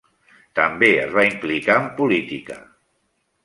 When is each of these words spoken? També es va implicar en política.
També 0.59 0.89
es 1.03 1.13
va 1.19 1.27
implicar 1.33 1.77
en 1.85 1.87
política. 2.01 2.61